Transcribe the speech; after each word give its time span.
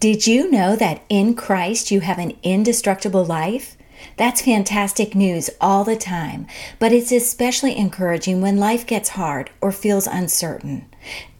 Did 0.00 0.28
you 0.28 0.48
know 0.48 0.76
that 0.76 1.02
in 1.08 1.34
Christ 1.34 1.90
you 1.90 2.00
have 2.00 2.18
an 2.18 2.36
indestructible 2.44 3.24
life? 3.24 3.76
That's 4.16 4.42
fantastic 4.42 5.16
news 5.16 5.50
all 5.60 5.82
the 5.82 5.96
time, 5.96 6.46
but 6.78 6.92
it's 6.92 7.10
especially 7.10 7.76
encouraging 7.76 8.40
when 8.40 8.58
life 8.58 8.86
gets 8.86 9.08
hard 9.08 9.50
or 9.60 9.72
feels 9.72 10.06
uncertain. 10.06 10.86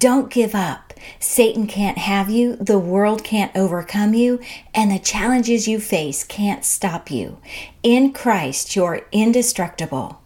Don't 0.00 0.28
give 0.28 0.56
up. 0.56 0.92
Satan 1.20 1.68
can't 1.68 1.98
have 1.98 2.28
you, 2.28 2.56
the 2.56 2.80
world 2.80 3.22
can't 3.22 3.56
overcome 3.56 4.12
you, 4.12 4.40
and 4.74 4.90
the 4.90 4.98
challenges 4.98 5.68
you 5.68 5.78
face 5.78 6.24
can't 6.24 6.64
stop 6.64 7.12
you. 7.12 7.38
In 7.84 8.12
Christ, 8.12 8.74
you're 8.74 9.06
indestructible. 9.12 10.20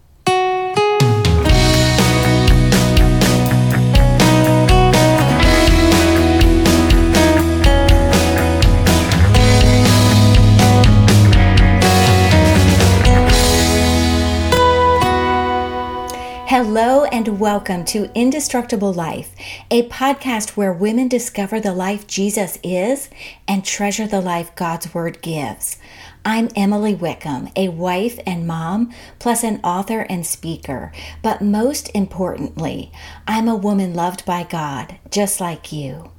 Hello 16.64 17.02
and 17.06 17.40
welcome 17.40 17.84
to 17.86 18.08
Indestructible 18.14 18.92
Life, 18.92 19.34
a 19.68 19.88
podcast 19.88 20.50
where 20.50 20.72
women 20.72 21.08
discover 21.08 21.58
the 21.58 21.74
life 21.74 22.06
Jesus 22.06 22.56
is 22.62 23.10
and 23.48 23.64
treasure 23.64 24.06
the 24.06 24.20
life 24.20 24.54
God's 24.54 24.94
Word 24.94 25.20
gives. 25.22 25.78
I'm 26.24 26.50
Emily 26.54 26.94
Wickham, 26.94 27.48
a 27.56 27.70
wife 27.70 28.20
and 28.24 28.46
mom, 28.46 28.92
plus 29.18 29.42
an 29.42 29.58
author 29.64 30.02
and 30.02 30.24
speaker. 30.24 30.92
But 31.20 31.42
most 31.42 31.90
importantly, 31.96 32.92
I'm 33.26 33.48
a 33.48 33.56
woman 33.56 33.92
loved 33.92 34.24
by 34.24 34.44
God, 34.44 35.00
just 35.10 35.40
like 35.40 35.72
you. 35.72 36.12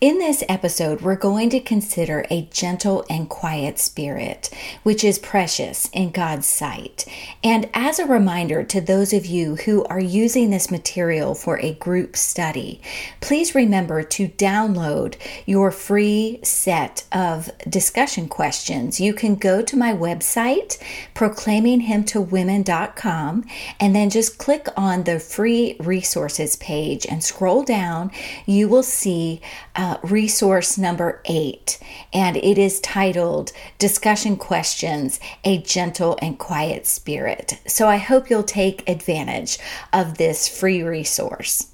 In 0.00 0.18
this 0.18 0.44
episode, 0.48 1.00
we're 1.00 1.16
going 1.16 1.50
to 1.50 1.58
consider 1.58 2.24
a 2.30 2.42
gentle 2.52 3.04
and 3.10 3.28
quiet 3.28 3.80
spirit, 3.80 4.48
which 4.84 5.02
is 5.02 5.18
precious 5.18 5.90
in 5.92 6.12
God's 6.12 6.46
sight. 6.46 7.04
And 7.42 7.68
as 7.74 7.98
a 7.98 8.06
reminder 8.06 8.62
to 8.62 8.80
those 8.80 9.12
of 9.12 9.26
you 9.26 9.56
who 9.56 9.82
are 9.86 9.98
using 9.98 10.50
this 10.50 10.70
material 10.70 11.34
for 11.34 11.58
a 11.58 11.74
group 11.74 12.16
study, 12.16 12.80
please 13.20 13.56
remember 13.56 14.04
to 14.04 14.28
download 14.28 15.16
your 15.46 15.72
free 15.72 16.38
set 16.44 17.02
of 17.10 17.50
discussion 17.68 18.28
questions. 18.28 19.00
You 19.00 19.12
can 19.12 19.34
go 19.34 19.62
to 19.62 19.76
my 19.76 19.92
website, 19.92 20.78
proclaimingHimToWomen.com, 21.16 23.44
and 23.80 23.96
then 23.96 24.10
just 24.10 24.38
click 24.38 24.68
on 24.76 25.02
the 25.02 25.18
free 25.18 25.74
resources 25.80 26.54
page 26.54 27.04
and 27.04 27.24
scroll 27.24 27.64
down. 27.64 28.12
You 28.46 28.68
will 28.68 28.84
see 28.84 29.40
uh, 29.74 29.87
resource 30.02 30.78
number 30.78 31.20
eight, 31.24 31.78
and 32.12 32.36
it 32.36 32.58
is 32.58 32.80
titled 32.80 33.52
Discussion 33.78 34.36
Questions 34.36 35.20
A 35.44 35.58
Gentle 35.58 36.18
and 36.20 36.38
Quiet 36.38 36.86
Spirit. 36.86 37.60
So 37.66 37.88
I 37.88 37.96
hope 37.96 38.30
you'll 38.30 38.42
take 38.42 38.88
advantage 38.88 39.58
of 39.92 40.18
this 40.18 40.48
free 40.48 40.82
resource. 40.82 41.68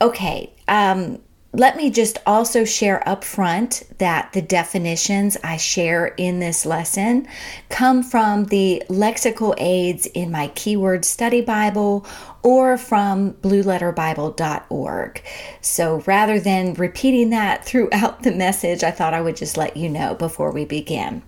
Okay, 0.00 0.52
um, 0.68 1.20
let 1.54 1.76
me 1.76 1.90
just 1.90 2.18
also 2.26 2.64
share 2.64 3.06
up 3.06 3.22
front 3.22 3.82
that 3.98 4.32
the 4.32 4.40
definitions 4.40 5.36
I 5.44 5.58
share 5.58 6.06
in 6.06 6.40
this 6.40 6.64
lesson 6.64 7.28
come 7.68 8.02
from 8.02 8.46
the 8.46 8.82
lexical 8.88 9.54
aids 9.58 10.06
in 10.06 10.30
my 10.30 10.48
keyword 10.48 11.04
study 11.04 11.42
Bible 11.42 12.06
or 12.42 12.76
from 12.76 13.34
blueletterbible.org. 13.34 15.22
So 15.60 16.02
rather 16.06 16.40
than 16.40 16.74
repeating 16.74 17.30
that 17.30 17.64
throughout 17.64 18.22
the 18.22 18.32
message, 18.32 18.82
I 18.82 18.90
thought 18.90 19.14
I 19.14 19.20
would 19.20 19.36
just 19.36 19.56
let 19.56 19.76
you 19.76 19.88
know 19.88 20.14
before 20.14 20.50
we 20.50 20.64
begin. 20.64 21.22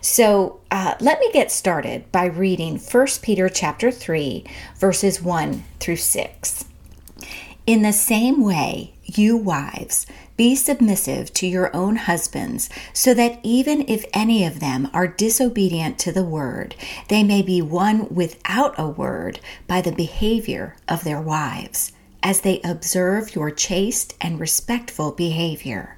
So 0.00 0.60
uh, 0.70 0.94
let 1.00 1.20
me 1.20 1.30
get 1.32 1.50
started 1.50 2.10
by 2.12 2.26
reading 2.26 2.78
1 2.78 3.06
Peter 3.22 3.48
chapter 3.48 3.90
3, 3.90 4.44
verses 4.76 5.22
1 5.22 5.64
through 5.80 5.96
6. 5.96 6.64
In 7.66 7.82
the 7.82 7.92
same 7.92 8.42
way, 8.42 8.94
you 9.08 9.36
wives, 9.36 10.06
be 10.36 10.54
submissive 10.54 11.32
to 11.34 11.46
your 11.46 11.74
own 11.74 11.96
husbands, 11.96 12.70
so 12.92 13.14
that 13.14 13.40
even 13.42 13.84
if 13.88 14.04
any 14.12 14.44
of 14.44 14.60
them 14.60 14.88
are 14.92 15.08
disobedient 15.08 15.98
to 15.98 16.12
the 16.12 16.24
word, 16.24 16.74
they 17.08 17.22
may 17.22 17.42
be 17.42 17.60
won 17.60 18.08
without 18.14 18.74
a 18.78 18.88
word 18.88 19.40
by 19.66 19.80
the 19.80 19.92
behavior 19.92 20.76
of 20.88 21.04
their 21.04 21.20
wives, 21.20 21.92
as 22.22 22.42
they 22.42 22.60
observe 22.62 23.34
your 23.34 23.50
chaste 23.50 24.14
and 24.20 24.38
respectful 24.38 25.12
behavior. 25.12 25.97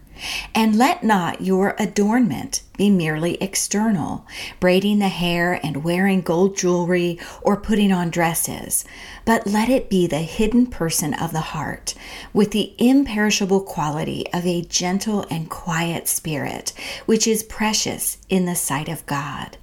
And 0.54 0.76
let 0.76 1.02
not 1.02 1.40
your 1.40 1.74
adornment 1.78 2.62
be 2.76 2.90
merely 2.90 3.34
external, 3.42 4.26
braiding 4.58 4.98
the 4.98 5.08
hair 5.08 5.60
and 5.62 5.84
wearing 5.84 6.20
gold 6.20 6.56
jewelry 6.56 7.18
or 7.42 7.56
putting 7.56 7.92
on 7.92 8.10
dresses, 8.10 8.84
but 9.24 9.46
let 9.46 9.68
it 9.68 9.90
be 9.90 10.06
the 10.06 10.18
hidden 10.18 10.66
person 10.66 11.14
of 11.14 11.32
the 11.32 11.40
heart, 11.40 11.94
with 12.32 12.52
the 12.52 12.74
imperishable 12.78 13.60
quality 13.60 14.26
of 14.32 14.46
a 14.46 14.62
gentle 14.62 15.26
and 15.30 15.50
quiet 15.50 16.08
spirit, 16.08 16.72
which 17.06 17.26
is 17.26 17.42
precious 17.42 18.18
in 18.28 18.46
the 18.46 18.56
sight 18.56 18.88
of 18.88 19.04
God. 19.06 19.56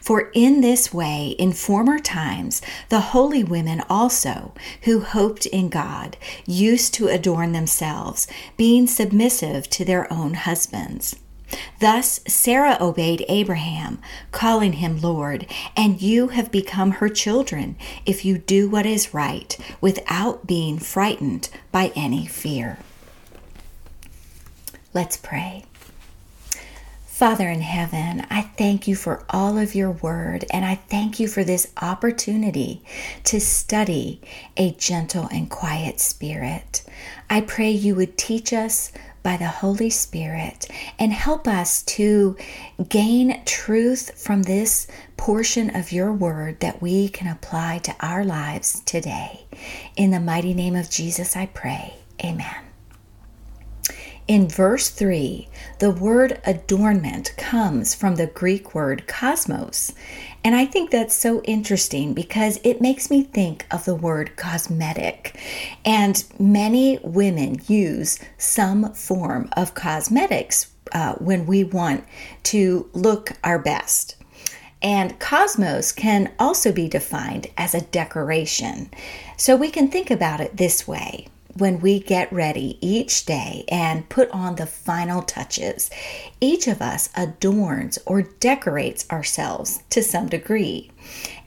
For 0.00 0.30
in 0.34 0.60
this 0.60 0.92
way, 0.92 1.34
in 1.38 1.52
former 1.52 1.98
times, 1.98 2.62
the 2.88 3.00
holy 3.00 3.44
women 3.44 3.82
also, 3.88 4.54
who 4.82 5.00
hoped 5.00 5.46
in 5.46 5.68
God, 5.68 6.16
used 6.46 6.94
to 6.94 7.08
adorn 7.08 7.52
themselves, 7.52 8.26
being 8.56 8.86
submissive 8.86 9.68
to 9.70 9.84
their 9.84 10.12
own 10.12 10.34
husbands. 10.34 11.16
Thus 11.80 12.20
Sarah 12.26 12.78
obeyed 12.80 13.24
Abraham, 13.28 14.00
calling 14.30 14.74
him 14.74 15.00
Lord, 15.00 15.46
and 15.76 16.00
you 16.00 16.28
have 16.28 16.50
become 16.50 16.92
her 16.92 17.08
children 17.08 17.76
if 18.06 18.24
you 18.24 18.38
do 18.38 18.68
what 18.68 18.86
is 18.86 19.12
right 19.12 19.56
without 19.80 20.46
being 20.46 20.78
frightened 20.78 21.50
by 21.70 21.92
any 21.94 22.26
fear. 22.26 22.78
Let's 24.94 25.16
pray. 25.16 25.64
Father 27.22 27.48
in 27.48 27.60
heaven, 27.60 28.26
I 28.30 28.42
thank 28.42 28.88
you 28.88 28.96
for 28.96 29.24
all 29.30 29.56
of 29.56 29.76
your 29.76 29.92
word, 29.92 30.44
and 30.52 30.64
I 30.64 30.74
thank 30.74 31.20
you 31.20 31.28
for 31.28 31.44
this 31.44 31.72
opportunity 31.80 32.82
to 33.22 33.40
study 33.40 34.20
a 34.56 34.72
gentle 34.72 35.28
and 35.30 35.48
quiet 35.48 36.00
spirit. 36.00 36.82
I 37.30 37.42
pray 37.42 37.70
you 37.70 37.94
would 37.94 38.18
teach 38.18 38.52
us 38.52 38.90
by 39.22 39.36
the 39.36 39.46
Holy 39.46 39.88
Spirit 39.88 40.66
and 40.98 41.12
help 41.12 41.46
us 41.46 41.84
to 41.84 42.36
gain 42.88 43.40
truth 43.44 44.20
from 44.20 44.42
this 44.42 44.88
portion 45.16 45.76
of 45.76 45.92
your 45.92 46.12
word 46.12 46.58
that 46.58 46.82
we 46.82 47.08
can 47.08 47.28
apply 47.28 47.78
to 47.84 47.94
our 48.00 48.24
lives 48.24 48.80
today. 48.80 49.44
In 49.94 50.10
the 50.10 50.18
mighty 50.18 50.54
name 50.54 50.74
of 50.74 50.90
Jesus, 50.90 51.36
I 51.36 51.46
pray. 51.46 51.94
Amen. 52.24 52.71
In 54.28 54.48
verse 54.48 54.88
3, 54.88 55.48
the 55.80 55.90
word 55.90 56.40
adornment 56.46 57.34
comes 57.36 57.92
from 57.94 58.14
the 58.14 58.28
Greek 58.28 58.72
word 58.72 59.08
cosmos. 59.08 59.92
And 60.44 60.54
I 60.54 60.64
think 60.64 60.90
that's 60.90 61.14
so 61.14 61.42
interesting 61.42 62.14
because 62.14 62.60
it 62.62 62.80
makes 62.80 63.10
me 63.10 63.24
think 63.24 63.66
of 63.70 63.84
the 63.84 63.96
word 63.96 64.36
cosmetic. 64.36 65.40
And 65.84 66.22
many 66.38 66.98
women 67.02 67.62
use 67.66 68.20
some 68.38 68.94
form 68.94 69.48
of 69.56 69.74
cosmetics 69.74 70.70
uh, 70.92 71.14
when 71.14 71.44
we 71.46 71.64
want 71.64 72.04
to 72.44 72.88
look 72.92 73.32
our 73.42 73.58
best. 73.58 74.16
And 74.82 75.18
cosmos 75.18 75.90
can 75.90 76.32
also 76.38 76.72
be 76.72 76.88
defined 76.88 77.48
as 77.56 77.74
a 77.74 77.80
decoration. 77.80 78.90
So 79.36 79.56
we 79.56 79.70
can 79.70 79.88
think 79.88 80.10
about 80.10 80.40
it 80.40 80.56
this 80.56 80.86
way 80.86 81.28
when 81.56 81.80
we 81.80 82.00
get 82.00 82.32
ready 82.32 82.78
each 82.80 83.26
day 83.26 83.64
and 83.68 84.08
put 84.08 84.30
on 84.30 84.54
the 84.56 84.66
final 84.66 85.22
touches, 85.22 85.90
each 86.40 86.68
of 86.68 86.80
us 86.80 87.10
adorns 87.16 87.98
or 88.06 88.22
decorates 88.22 89.10
ourselves 89.10 89.82
to 89.90 90.02
some 90.02 90.28
degree. 90.28 90.91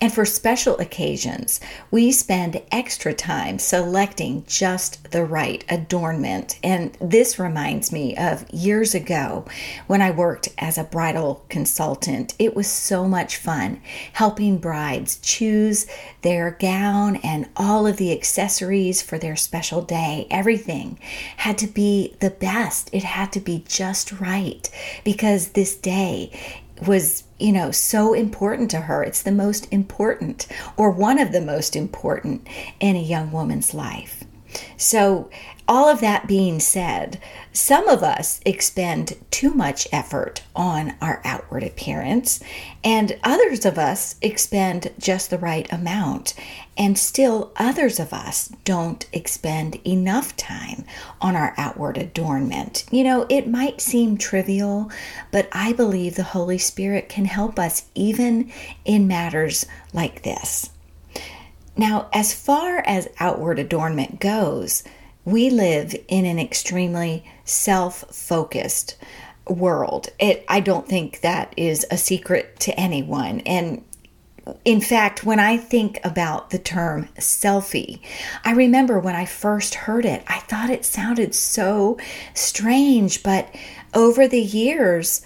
And 0.01 0.13
for 0.13 0.25
special 0.25 0.77
occasions, 0.77 1.59
we 1.89 2.11
spend 2.11 2.61
extra 2.71 3.13
time 3.13 3.59
selecting 3.59 4.43
just 4.45 5.11
the 5.11 5.23
right 5.23 5.63
adornment. 5.69 6.59
And 6.63 6.97
this 6.99 7.39
reminds 7.39 7.91
me 7.91 8.15
of 8.17 8.45
years 8.51 8.93
ago 8.93 9.45
when 9.87 10.01
I 10.01 10.11
worked 10.11 10.49
as 10.57 10.77
a 10.77 10.83
bridal 10.83 11.45
consultant. 11.49 12.35
It 12.37 12.55
was 12.55 12.67
so 12.67 13.07
much 13.07 13.37
fun 13.37 13.81
helping 14.13 14.57
brides 14.57 15.17
choose 15.21 15.87
their 16.21 16.51
gown 16.51 17.15
and 17.17 17.47
all 17.55 17.87
of 17.87 17.97
the 17.97 18.11
accessories 18.11 19.01
for 19.01 19.17
their 19.17 19.35
special 19.35 19.81
day. 19.81 20.27
Everything 20.29 20.99
had 21.37 21.57
to 21.59 21.67
be 21.67 22.15
the 22.19 22.29
best, 22.29 22.89
it 22.93 23.03
had 23.03 23.31
to 23.33 23.39
be 23.39 23.63
just 23.67 24.11
right 24.19 24.69
because 25.03 25.49
this 25.49 25.75
day 25.75 26.31
was 26.85 27.23
you 27.39 27.51
know 27.51 27.71
so 27.71 28.13
important 28.13 28.69
to 28.71 28.81
her. 28.81 29.03
It's 29.03 29.21
the 29.21 29.31
most 29.31 29.67
important 29.71 30.47
or 30.77 30.91
one 30.91 31.19
of 31.19 31.31
the 31.31 31.41
most 31.41 31.75
important 31.75 32.47
in 32.79 32.95
a 32.95 33.01
young 33.01 33.31
woman's 33.31 33.73
life 33.73 34.23
So, 34.77 35.29
all 35.67 35.89
of 35.89 35.99
that 36.01 36.27
being 36.27 36.59
said, 36.59 37.19
some 37.51 37.87
of 37.87 38.03
us 38.03 38.39
expend 38.45 39.15
too 39.31 39.51
much 39.51 39.87
effort 39.91 40.43
on 40.55 40.95
our 41.01 41.21
outward 41.25 41.63
appearance, 41.63 42.39
and 42.83 43.17
others 43.23 43.65
of 43.65 43.79
us 43.79 44.15
expend 44.21 44.93
just 44.99 45.31
the 45.31 45.39
right 45.39 45.71
amount. 45.73 46.35
And 46.77 46.99
still, 46.99 47.51
others 47.55 47.99
of 47.99 48.13
us 48.13 48.49
don't 48.63 49.07
expend 49.11 49.79
enough 49.87 50.35
time 50.37 50.83
on 51.19 51.35
our 51.35 51.55
outward 51.57 51.97
adornment. 51.97 52.85
You 52.91 53.03
know, 53.03 53.25
it 53.27 53.47
might 53.49 53.81
seem 53.81 54.17
trivial, 54.17 54.91
but 55.31 55.47
I 55.51 55.73
believe 55.73 56.15
the 56.15 56.23
Holy 56.23 56.59
Spirit 56.59 57.09
can 57.09 57.25
help 57.25 57.57
us 57.57 57.85
even 57.95 58.51
in 58.83 59.07
matters 59.07 59.65
like 59.93 60.21
this. 60.21 60.69
Now, 61.77 62.09
as 62.13 62.33
far 62.33 62.79
as 62.79 63.09
outward 63.19 63.59
adornment 63.59 64.19
goes, 64.19 64.83
we 65.25 65.49
live 65.49 65.95
in 66.07 66.25
an 66.25 66.39
extremely 66.39 67.25
self 67.43 68.05
focused 68.15 68.95
world. 69.47 70.09
It, 70.19 70.45
I 70.47 70.59
don't 70.59 70.87
think 70.87 71.21
that 71.21 71.53
is 71.57 71.85
a 71.91 71.97
secret 71.97 72.59
to 72.61 72.79
anyone. 72.79 73.41
And 73.41 73.83
in 74.63 74.79
fact, 74.79 75.23
when 75.23 75.39
I 75.39 75.57
think 75.57 75.99
about 76.03 76.51
the 76.51 76.59
term 76.59 77.09
selfie, 77.17 77.99
I 78.43 78.51
remember 78.51 78.99
when 78.99 79.15
I 79.15 79.25
first 79.25 79.75
heard 79.75 80.05
it, 80.05 80.23
I 80.27 80.39
thought 80.39 80.69
it 80.69 80.85
sounded 80.85 81.33
so 81.33 81.97
strange, 82.35 83.23
but 83.23 83.53
over 83.93 84.27
the 84.27 84.41
years, 84.41 85.25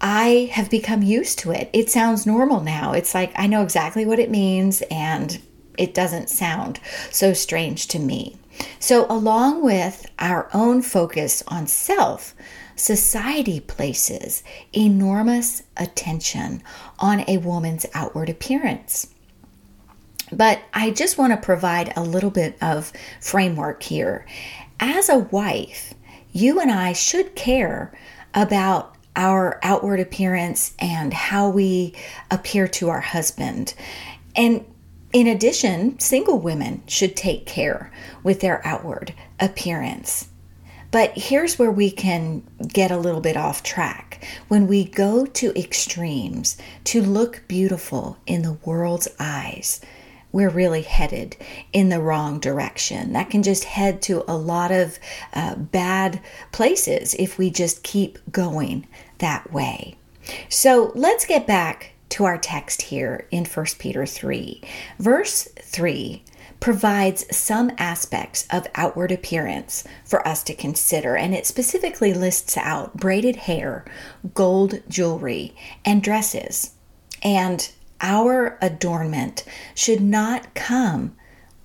I 0.00 0.50
have 0.52 0.70
become 0.70 1.02
used 1.02 1.40
to 1.40 1.50
it. 1.50 1.70
It 1.72 1.90
sounds 1.90 2.26
normal 2.26 2.60
now. 2.60 2.92
It's 2.92 3.14
like 3.14 3.32
I 3.36 3.46
know 3.46 3.62
exactly 3.62 4.06
what 4.06 4.18
it 4.18 4.30
means 4.30 4.82
and 4.90 5.40
it 5.78 5.94
doesn't 5.94 6.28
sound 6.28 6.80
so 7.10 7.32
strange 7.32 7.88
to 7.88 7.98
me. 7.98 8.36
So, 8.78 9.06
along 9.08 9.62
with 9.62 10.06
our 10.18 10.48
own 10.52 10.82
focus 10.82 11.42
on 11.48 11.66
self, 11.66 12.34
society 12.76 13.60
places 13.60 14.42
enormous 14.72 15.62
attention 15.76 16.62
on 16.98 17.24
a 17.28 17.38
woman's 17.38 17.86
outward 17.94 18.28
appearance. 18.28 19.08
But 20.32 20.60
I 20.72 20.90
just 20.90 21.18
want 21.18 21.32
to 21.32 21.36
provide 21.44 21.92
a 21.96 22.02
little 22.02 22.30
bit 22.30 22.56
of 22.62 22.92
framework 23.20 23.82
here. 23.82 24.26
As 24.80 25.08
a 25.08 25.18
wife, 25.18 25.94
you 26.32 26.60
and 26.60 26.70
I 26.70 26.92
should 26.94 27.34
care 27.34 27.92
about 28.34 28.96
our 29.14 29.60
outward 29.62 30.00
appearance 30.00 30.74
and 30.78 31.12
how 31.12 31.50
we 31.50 31.94
appear 32.30 32.66
to 32.66 32.88
our 32.88 33.00
husband. 33.00 33.74
And 34.34 34.64
in 35.12 35.26
addition, 35.26 35.98
single 35.98 36.38
women 36.38 36.82
should 36.86 37.16
take 37.16 37.46
care 37.46 37.92
with 38.22 38.40
their 38.40 38.66
outward 38.66 39.14
appearance. 39.38 40.28
But 40.90 41.16
here's 41.16 41.58
where 41.58 41.70
we 41.70 41.90
can 41.90 42.42
get 42.68 42.90
a 42.90 42.98
little 42.98 43.22
bit 43.22 43.36
off 43.36 43.62
track. 43.62 44.24
When 44.48 44.66
we 44.66 44.84
go 44.84 45.24
to 45.24 45.58
extremes 45.58 46.58
to 46.84 47.02
look 47.02 47.42
beautiful 47.48 48.18
in 48.26 48.42
the 48.42 48.58
world's 48.64 49.08
eyes, 49.18 49.80
we're 50.32 50.50
really 50.50 50.82
headed 50.82 51.36
in 51.72 51.88
the 51.88 52.00
wrong 52.00 52.40
direction. 52.40 53.12
That 53.12 53.30
can 53.30 53.42
just 53.42 53.64
head 53.64 54.02
to 54.02 54.24
a 54.30 54.36
lot 54.36 54.70
of 54.70 54.98
uh, 55.34 55.56
bad 55.56 56.20
places 56.52 57.14
if 57.18 57.38
we 57.38 57.50
just 57.50 57.82
keep 57.82 58.18
going 58.30 58.86
that 59.18 59.52
way. 59.52 59.96
So 60.48 60.92
let's 60.94 61.26
get 61.26 61.46
back 61.46 61.91
to 62.12 62.24
our 62.26 62.36
text 62.36 62.82
here 62.82 63.26
in 63.30 63.46
1 63.46 63.66
Peter 63.78 64.04
3. 64.04 64.60
Verse 64.98 65.48
3 65.60 66.22
provides 66.60 67.24
some 67.34 67.72
aspects 67.78 68.46
of 68.50 68.66
outward 68.74 69.10
appearance 69.10 69.82
for 70.04 70.26
us 70.28 70.42
to 70.44 70.54
consider, 70.54 71.16
and 71.16 71.34
it 71.34 71.46
specifically 71.46 72.12
lists 72.12 72.56
out 72.58 72.94
braided 72.94 73.36
hair, 73.36 73.84
gold 74.34 74.82
jewelry, 74.90 75.56
and 75.86 76.02
dresses. 76.02 76.72
And 77.22 77.72
our 78.02 78.58
adornment 78.60 79.44
should 79.74 80.02
not 80.02 80.54
come 80.54 81.16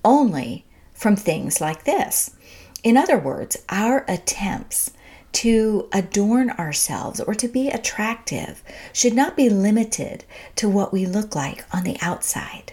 only 0.02 0.64
from 0.94 1.14
things 1.14 1.60
like 1.60 1.84
this. 1.84 2.34
In 2.82 2.96
other 2.96 3.18
words, 3.18 3.58
our 3.68 4.02
attempts 4.08 4.92
to 5.38 5.88
adorn 5.92 6.50
ourselves 6.50 7.20
or 7.20 7.32
to 7.32 7.46
be 7.46 7.68
attractive 7.68 8.60
should 8.92 9.14
not 9.14 9.36
be 9.36 9.48
limited 9.48 10.24
to 10.56 10.68
what 10.68 10.92
we 10.92 11.06
look 11.06 11.36
like 11.36 11.64
on 11.72 11.84
the 11.84 11.96
outside. 12.00 12.72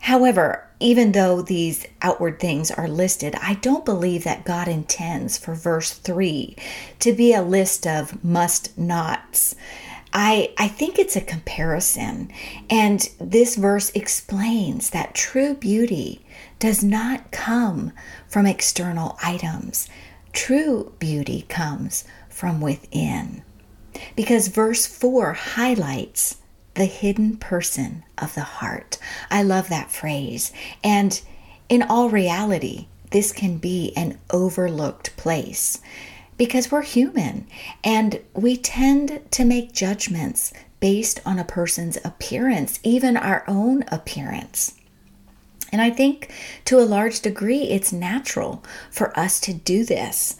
However, 0.00 0.68
even 0.80 1.12
though 1.12 1.40
these 1.40 1.86
outward 2.02 2.40
things 2.40 2.70
are 2.70 2.88
listed, 2.88 3.34
I 3.36 3.54
don't 3.54 3.86
believe 3.86 4.24
that 4.24 4.44
God 4.44 4.68
intends 4.68 5.38
for 5.38 5.54
verse 5.54 5.92
3 5.92 6.56
to 6.98 7.12
be 7.14 7.32
a 7.32 7.40
list 7.40 7.86
of 7.86 8.22
must 8.22 8.76
nots. 8.76 9.54
I, 10.12 10.52
I 10.58 10.68
think 10.68 10.98
it's 10.98 11.16
a 11.16 11.22
comparison, 11.22 12.30
and 12.68 13.08
this 13.18 13.56
verse 13.56 13.90
explains 13.94 14.90
that 14.90 15.14
true 15.14 15.54
beauty 15.54 16.22
does 16.58 16.84
not 16.84 17.30
come 17.30 17.92
from 18.28 18.44
external 18.44 19.18
items, 19.22 19.88
True 20.32 20.92
beauty 20.98 21.42
comes 21.48 22.04
from 22.28 22.60
within. 22.60 23.42
Because 24.16 24.48
verse 24.48 24.86
4 24.86 25.32
highlights 25.32 26.36
the 26.74 26.84
hidden 26.84 27.36
person 27.36 28.04
of 28.16 28.34
the 28.34 28.42
heart. 28.42 28.98
I 29.30 29.42
love 29.42 29.68
that 29.68 29.90
phrase. 29.90 30.52
And 30.84 31.20
in 31.68 31.82
all 31.82 32.08
reality, 32.08 32.86
this 33.10 33.32
can 33.32 33.58
be 33.58 33.92
an 33.96 34.18
overlooked 34.30 35.16
place 35.16 35.80
because 36.36 36.70
we're 36.70 36.82
human 36.82 37.46
and 37.84 38.20
we 38.34 38.56
tend 38.56 39.20
to 39.32 39.44
make 39.44 39.72
judgments 39.72 40.52
based 40.78 41.20
on 41.26 41.38
a 41.38 41.44
person's 41.44 41.98
appearance, 42.04 42.80
even 42.82 43.16
our 43.16 43.44
own 43.46 43.84
appearance. 43.88 44.74
And 45.72 45.80
I 45.80 45.90
think 45.90 46.32
to 46.66 46.78
a 46.78 46.82
large 46.82 47.20
degree 47.20 47.62
it's 47.62 47.92
natural 47.92 48.64
for 48.90 49.16
us 49.18 49.40
to 49.40 49.54
do 49.54 49.84
this, 49.84 50.36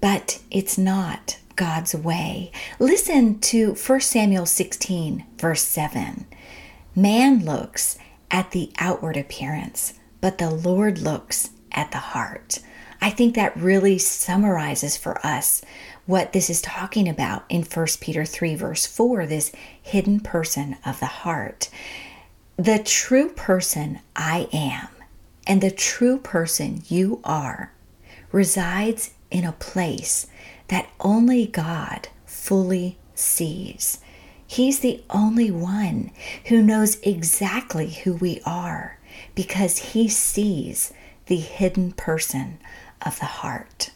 but 0.00 0.40
it's 0.50 0.78
not 0.78 1.38
God's 1.56 1.94
way. 1.94 2.52
Listen 2.78 3.38
to 3.40 3.74
1 3.74 4.00
Samuel 4.00 4.46
16, 4.46 5.26
verse 5.38 5.62
7. 5.62 6.26
Man 6.94 7.44
looks 7.44 7.98
at 8.30 8.52
the 8.52 8.72
outward 8.78 9.16
appearance, 9.16 9.94
but 10.20 10.38
the 10.38 10.50
Lord 10.50 10.98
looks 10.98 11.50
at 11.72 11.90
the 11.90 11.98
heart. 11.98 12.60
I 13.02 13.10
think 13.10 13.34
that 13.34 13.56
really 13.56 13.98
summarizes 13.98 14.96
for 14.96 15.24
us 15.24 15.62
what 16.06 16.32
this 16.32 16.50
is 16.50 16.60
talking 16.60 17.08
about 17.08 17.44
in 17.48 17.62
1 17.62 17.86
Peter 18.00 18.24
3, 18.24 18.54
verse 18.54 18.86
4 18.86 19.26
this 19.26 19.52
hidden 19.80 20.20
person 20.20 20.76
of 20.84 21.00
the 21.00 21.06
heart. 21.06 21.70
The 22.60 22.78
true 22.78 23.30
person 23.30 24.00
I 24.14 24.46
am 24.52 24.88
and 25.46 25.62
the 25.62 25.70
true 25.70 26.18
person 26.18 26.82
you 26.88 27.22
are 27.24 27.72
resides 28.32 29.12
in 29.30 29.46
a 29.46 29.52
place 29.52 30.26
that 30.68 30.90
only 31.00 31.46
God 31.46 32.08
fully 32.26 32.98
sees. 33.14 34.00
He's 34.46 34.80
the 34.80 35.02
only 35.08 35.50
one 35.50 36.10
who 36.48 36.60
knows 36.60 37.00
exactly 37.00 37.88
who 37.88 38.16
we 38.16 38.42
are 38.44 38.98
because 39.34 39.78
he 39.78 40.06
sees 40.10 40.92
the 41.28 41.36
hidden 41.36 41.92
person 41.92 42.58
of 43.00 43.18
the 43.20 43.24
heart. 43.24 43.90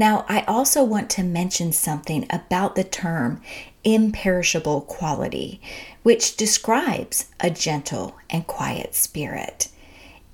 Now, 0.00 0.24
I 0.30 0.40
also 0.48 0.82
want 0.82 1.10
to 1.10 1.22
mention 1.22 1.74
something 1.74 2.26
about 2.30 2.74
the 2.74 2.84
term 2.84 3.42
imperishable 3.84 4.80
quality, 4.80 5.60
which 6.04 6.38
describes 6.38 7.26
a 7.38 7.50
gentle 7.50 8.16
and 8.30 8.46
quiet 8.46 8.94
spirit. 8.94 9.68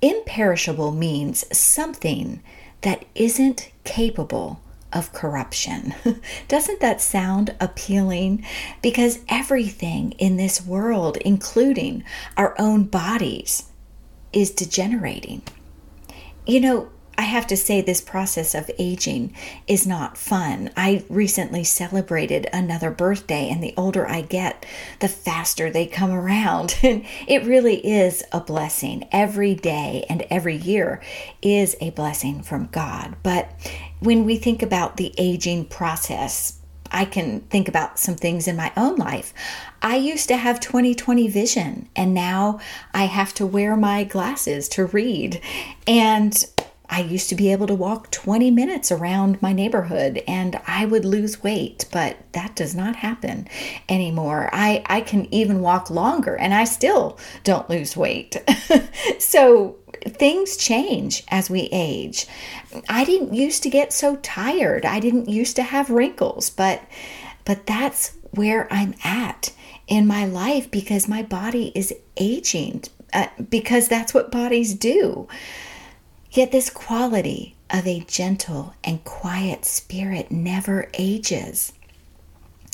Imperishable 0.01 0.93
means 0.93 1.43
something 1.51 2.41
that 2.79 3.03
isn't 3.13 3.69
capable 3.83 4.61
of 4.93 5.11
corruption. 5.11 5.93
Doesn't 6.47 6.79
that 6.79 7.01
sound 7.01 7.53
appealing? 7.59 8.45
Because 8.81 9.19
everything 9.27 10.13
in 10.13 10.37
this 10.37 10.65
world, 10.65 11.17
including 11.17 12.05
our 12.37 12.55
own 12.57 12.85
bodies, 12.85 13.63
is 14.31 14.49
degenerating. 14.49 15.41
You 16.45 16.61
know, 16.61 16.89
I 17.17 17.23
have 17.23 17.47
to 17.47 17.57
say, 17.57 17.81
this 17.81 17.99
process 17.99 18.53
of 18.53 18.69
aging 18.77 19.33
is 19.65 19.87
not 19.87 20.17
fun. 20.17 20.69
I 20.77 21.03
recently 21.09 21.63
celebrated 21.63 22.47
another 22.53 22.91
birthday, 22.91 23.49
and 23.49 23.63
the 23.63 23.73
older 23.75 24.07
I 24.07 24.21
get, 24.21 24.65
the 24.99 25.07
faster 25.07 25.71
they 25.71 25.87
come 25.87 26.11
around. 26.11 26.75
And 26.87 27.05
it 27.27 27.43
really 27.43 27.85
is 27.85 28.23
a 28.31 28.39
blessing. 28.39 29.07
Every 29.11 29.55
day 29.55 30.05
and 30.09 30.25
every 30.29 30.55
year 30.55 31.01
is 31.41 31.75
a 31.81 31.89
blessing 31.89 32.43
from 32.43 32.67
God. 32.67 33.17
But 33.23 33.49
when 33.99 34.23
we 34.23 34.37
think 34.37 34.61
about 34.61 34.95
the 34.95 35.13
aging 35.17 35.65
process, 35.65 36.59
I 36.91 37.05
can 37.05 37.41
think 37.41 37.67
about 37.67 37.99
some 37.99 38.15
things 38.15 38.47
in 38.47 38.55
my 38.55 38.71
own 38.77 38.95
life. 38.95 39.33
I 39.81 39.97
used 39.97 40.27
to 40.29 40.37
have 40.37 40.59
20 40.59 40.95
20 40.95 41.27
vision, 41.27 41.89
and 41.95 42.13
now 42.13 42.59
I 42.93 43.05
have 43.05 43.33
to 43.35 43.45
wear 43.45 43.75
my 43.75 44.03
glasses 44.03 44.69
to 44.69 44.85
read. 44.85 45.41
And 45.85 46.45
I 46.89 47.01
used 47.01 47.29
to 47.29 47.35
be 47.35 47.51
able 47.51 47.67
to 47.67 47.75
walk 47.75 48.11
20 48.11 48.49
minutes 48.51 48.91
around 48.91 49.41
my 49.41 49.51
neighborhood 49.51 50.23
and 50.27 50.59
I 50.65 50.85
would 50.85 51.05
lose 51.05 51.43
weight, 51.43 51.85
but 51.91 52.17
that 52.31 52.55
does 52.55 52.73
not 52.75 52.97
happen 52.97 53.47
anymore. 53.89 54.49
I, 54.53 54.83
I 54.85 55.01
can 55.01 55.31
even 55.33 55.61
walk 55.61 55.89
longer 55.89 56.35
and 56.35 56.53
I 56.53 56.63
still 56.63 57.19
don't 57.43 57.69
lose 57.69 57.97
weight. 57.97 58.37
so 59.19 59.75
things 60.05 60.57
change 60.57 61.23
as 61.29 61.49
we 61.49 61.69
age. 61.71 62.25
I 62.87 63.03
didn't 63.03 63.33
used 63.33 63.63
to 63.63 63.69
get 63.69 63.91
so 63.91 64.15
tired. 64.17 64.85
I 64.85 64.99
didn't 64.99 65.29
used 65.29 65.55
to 65.57 65.63
have 65.63 65.89
wrinkles, 65.89 66.49
but 66.49 66.81
but 67.45 67.65
that's 67.65 68.13
where 68.31 68.71
I'm 68.71 68.93
at 69.05 69.53
in 69.87 70.05
my 70.05 70.25
life 70.25 70.69
because 70.69 71.07
my 71.07 71.23
body 71.23 71.71
is 71.73 71.93
aging 72.17 72.83
uh, 73.13 73.27
because 73.49 73.87
that's 73.87 74.13
what 74.13 74.31
bodies 74.31 74.73
do. 74.73 75.27
Yet 76.37 76.51
this 76.51 76.69
quality 76.69 77.55
of 77.71 77.87
a 77.87 78.01
gentle 78.01 78.75
and 78.83 79.03
quiet 79.03 79.65
spirit 79.65 80.29
never 80.29 80.87
ages. 80.93 81.73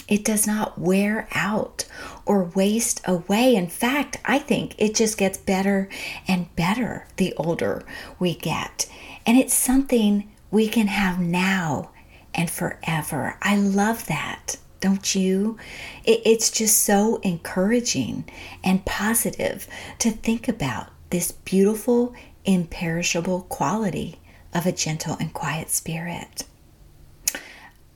It 0.09 0.25
does 0.25 0.45
not 0.45 0.77
wear 0.77 1.29
out 1.33 1.85
or 2.25 2.43
waste 2.43 2.99
away. 3.05 3.55
In 3.55 3.67
fact, 3.67 4.17
I 4.25 4.37
think 4.39 4.75
it 4.77 4.93
just 4.93 5.17
gets 5.17 5.37
better 5.37 5.87
and 6.27 6.53
better 6.57 7.07
the 7.15 7.33
older 7.37 7.85
we 8.19 8.35
get. 8.35 8.85
And 9.25 9.37
it's 9.37 9.53
something 9.53 10.29
we 10.51 10.67
can 10.67 10.87
have 10.87 11.21
now 11.21 11.91
and 12.35 12.49
forever. 12.49 13.37
I 13.41 13.55
love 13.55 14.07
that. 14.07 14.57
Don't 14.81 15.15
you? 15.15 15.57
it's 16.03 16.51
just 16.51 16.79
so 16.83 17.15
encouraging 17.23 18.25
and 18.61 18.83
positive 18.83 19.69
to 19.99 20.11
think 20.11 20.49
about 20.49 20.89
this 21.11 21.31
beautiful 21.31 22.13
imperishable 22.45 23.41
quality 23.43 24.19
of 24.53 24.65
a 24.65 24.71
gentle 24.71 25.17
and 25.19 25.33
quiet 25.33 25.69
spirit. 25.69 26.43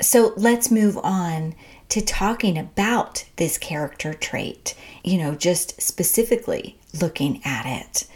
So 0.01 0.34
let's 0.38 0.70
move 0.70 0.98
on 1.04 1.56
to 1.89 2.01
talking 2.01 2.58
about 2.58 3.25
this 3.38 3.58
character 3.58 4.13
trait, 4.13 4.75
you 5.04 5.18
know, 5.18 5.36
just 5.36 5.82
specifically 5.82 6.77
looking 7.01 7.42
at 7.44 7.66
it. 7.66 8.08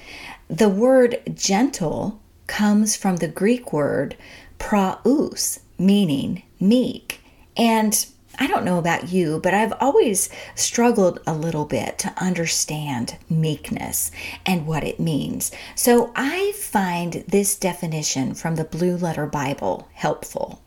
The 0.49 0.69
word 0.69 1.21
gentle 1.33 2.19
comes 2.47 2.95
from 2.95 3.17
the 3.17 3.27
Greek 3.27 3.71
word 3.71 4.17
praus, 4.59 5.59
meaning 5.79 6.43
meek. 6.59 7.21
And 7.57 8.05
I 8.39 8.47
don't 8.47 8.65
know 8.65 8.79
about 8.79 9.11
you, 9.11 9.39
but 9.41 9.53
I've 9.53 9.73
always 9.79 10.29
struggled 10.55 11.19
a 11.27 11.33
little 11.33 11.65
bit 11.65 11.99
to 11.99 12.13
understand 12.17 13.17
meekness 13.29 14.11
and 14.45 14.65
what 14.65 14.83
it 14.83 14.99
means. 14.99 15.51
So 15.75 16.11
I 16.15 16.53
find 16.55 17.23
this 17.27 17.55
definition 17.55 18.33
from 18.33 18.55
the 18.55 18.63
Blue 18.63 18.97
Letter 18.97 19.25
Bible 19.25 19.87
helpful. 19.93 20.61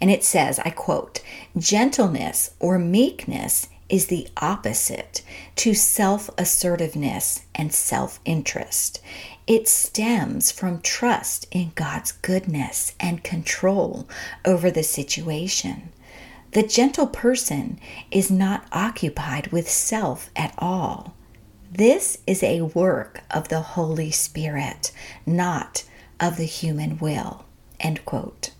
And 0.00 0.10
it 0.10 0.24
says, 0.24 0.58
I 0.58 0.70
quote, 0.70 1.20
gentleness 1.56 2.54
or 2.60 2.78
meekness 2.78 3.68
is 3.88 4.06
the 4.06 4.26
opposite 4.38 5.22
to 5.56 5.74
self 5.74 6.30
assertiveness 6.38 7.42
and 7.54 7.72
self 7.72 8.20
interest. 8.24 9.00
It 9.46 9.68
stems 9.68 10.50
from 10.50 10.80
trust 10.80 11.46
in 11.50 11.72
God's 11.74 12.12
goodness 12.12 12.94
and 13.00 13.24
control 13.24 14.08
over 14.44 14.70
the 14.70 14.82
situation. 14.82 15.90
The 16.52 16.62
gentle 16.62 17.06
person 17.06 17.80
is 18.10 18.30
not 18.30 18.66
occupied 18.72 19.48
with 19.48 19.70
self 19.70 20.30
at 20.36 20.54
all. 20.58 21.14
This 21.70 22.18
is 22.26 22.42
a 22.42 22.60
work 22.60 23.22
of 23.30 23.48
the 23.48 23.60
Holy 23.60 24.10
Spirit, 24.10 24.92
not 25.24 25.84
of 26.20 26.36
the 26.36 26.44
human 26.44 26.98
will. 26.98 27.46
End 27.80 28.04
quote. 28.04 28.50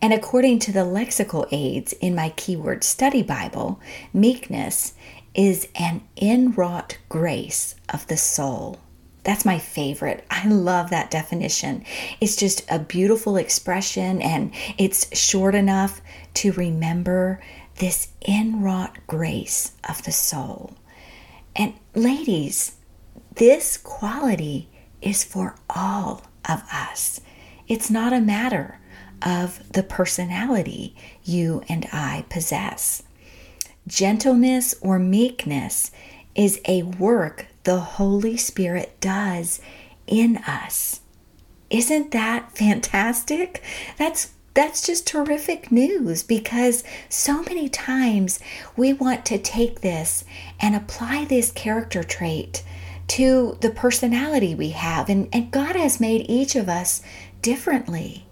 And 0.00 0.14
according 0.14 0.60
to 0.60 0.72
the 0.72 0.80
lexical 0.80 1.46
aids 1.52 1.92
in 2.00 2.14
my 2.14 2.30
keyword 2.30 2.84
study 2.84 3.22
Bible, 3.22 3.78
meekness 4.14 4.94
is 5.34 5.68
an 5.74 6.02
inwrought 6.16 6.96
grace 7.10 7.74
of 7.90 8.06
the 8.06 8.16
soul. 8.16 8.80
That's 9.24 9.44
my 9.44 9.58
favorite. 9.58 10.24
I 10.30 10.48
love 10.48 10.90
that 10.90 11.10
definition. 11.10 11.84
It's 12.20 12.36
just 12.36 12.64
a 12.68 12.78
beautiful 12.78 13.36
expression 13.36 14.20
and 14.20 14.52
it's 14.78 15.16
short 15.16 15.54
enough 15.54 16.00
to 16.34 16.52
remember 16.52 17.40
this 17.76 18.08
inwrought 18.26 18.96
grace 19.06 19.72
of 19.88 20.02
the 20.02 20.12
soul. 20.12 20.74
And 21.54 21.74
ladies, 21.94 22.76
this 23.36 23.76
quality 23.76 24.68
is 25.00 25.24
for 25.24 25.54
all 25.70 26.22
of 26.48 26.62
us. 26.72 27.20
It's 27.68 27.90
not 27.90 28.12
a 28.12 28.20
matter 28.20 28.80
of 29.24 29.72
the 29.72 29.82
personality 29.82 30.96
you 31.22 31.62
and 31.68 31.86
I 31.92 32.24
possess. 32.28 33.02
Gentleness 33.86 34.74
or 34.80 34.98
meekness 34.98 35.90
is 36.34 36.60
a 36.66 36.82
work 36.82 37.46
the 37.64 37.80
Holy 37.80 38.36
Spirit 38.36 39.00
does 39.00 39.60
in 40.06 40.38
us. 40.38 41.00
Isn't 41.70 42.10
that 42.10 42.56
fantastic? 42.56 43.62
That's 43.98 44.32
that's 44.54 44.86
just 44.86 45.06
terrific 45.06 45.72
news 45.72 46.22
because 46.22 46.84
so 47.08 47.42
many 47.42 47.70
times 47.70 48.38
we 48.76 48.92
want 48.92 49.24
to 49.26 49.38
take 49.38 49.80
this 49.80 50.24
and 50.60 50.76
apply 50.76 51.24
this 51.24 51.50
character 51.50 52.02
trait 52.02 52.62
to 53.08 53.56
the 53.62 53.70
personality 53.70 54.54
we 54.54 54.70
have. 54.70 55.08
And, 55.08 55.28
and 55.32 55.50
God 55.50 55.74
has 55.74 56.00
made 56.00 56.26
each 56.28 56.54
of 56.54 56.68
us 56.68 57.00
differently. 57.40 58.26